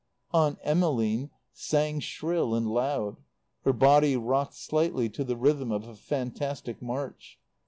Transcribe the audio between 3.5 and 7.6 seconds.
her body rocked slightly to the rhythm of a fantastic march.